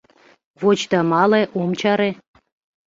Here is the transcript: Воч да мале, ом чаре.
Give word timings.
Воч 0.61 0.79
да 0.91 0.99
мале, 1.11 1.41
ом 1.59 1.69
чаре. 1.79 2.09